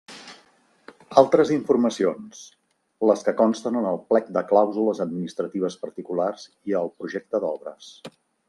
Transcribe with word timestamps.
Altres 1.21 1.51
informacions: 1.55 2.39
les 3.11 3.21
que 3.29 3.35
consten 3.43 3.77
en 3.83 3.87
el 3.91 4.01
plec 4.15 4.33
de 4.39 4.45
clàusules 4.55 5.05
administratives 5.09 5.81
particulars 5.87 6.49
i 6.73 6.79
al 6.85 6.95
projecte 7.01 7.47
d'obres. 7.47 7.97